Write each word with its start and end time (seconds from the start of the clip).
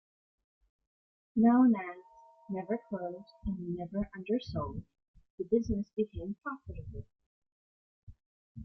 Known 1.35 1.75
as 1.75 1.97
"never 2.49 2.79
closed 2.89 3.27
and 3.45 3.77
never 3.77 4.09
undersold," 4.15 4.81
the 5.37 5.43
business 5.45 5.91
became 5.95 6.37
profitable. 6.41 7.05